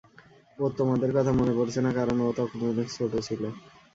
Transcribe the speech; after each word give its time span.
ওর 0.57 0.71
তোমাদের 0.77 1.09
কথা 1.17 1.31
মনে 1.33 1.53
পড়ছে 1.57 1.79
না 1.81 1.91
কারণ 1.97 2.17
ও 2.21 2.39
তখন 2.39 2.59
অনেক 2.71 2.87
ছোট 2.95 3.11
ছিল। 3.27 3.41